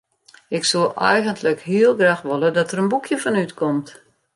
Ik 0.49 0.63
soe 0.63 0.93
eigentlik 0.93 1.59
heel 1.59 1.95
graach 1.95 2.21
wolle 2.27 2.51
dat 2.57 2.69
der 2.69 2.79
in 2.83 2.87
boekje 2.91 3.17
fan 3.23 3.39
útkomt. 3.43 3.89